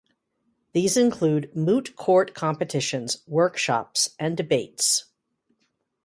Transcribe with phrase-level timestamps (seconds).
[0.73, 5.05] These include moot court competitions, workshops, and debates.